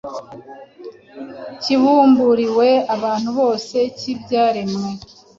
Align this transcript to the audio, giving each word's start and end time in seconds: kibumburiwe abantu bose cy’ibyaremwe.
kibumburiwe 1.61 2.69
abantu 2.95 3.29
bose 3.39 3.77
cy’ibyaremwe. 3.97 4.89